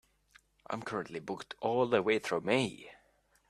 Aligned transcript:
I'm 0.67 0.81
currently 0.81 1.19
booked 1.19 1.53
all 1.61 1.85
the 1.85 2.01
way 2.01 2.17
through 2.17 2.41
May. 2.41 2.91